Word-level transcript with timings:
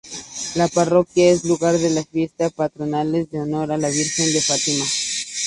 La 0.55 0.67
parroquia 0.67 1.29
es 1.29 1.43
lugar 1.43 1.77
de 1.77 2.03
fiestas 2.05 2.51
patronales 2.53 3.27
en 3.33 3.41
honor 3.41 3.71
a 3.71 3.77
la 3.77 3.87
Virgen 3.89 4.33
de 4.33 4.41
Fátima. 4.41 4.85